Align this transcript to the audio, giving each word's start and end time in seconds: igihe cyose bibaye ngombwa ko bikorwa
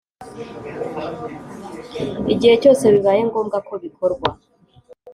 igihe 2.33 2.55
cyose 2.61 2.83
bibaye 2.93 3.21
ngombwa 3.27 3.57
ko 3.67 3.73
bikorwa 3.83 4.27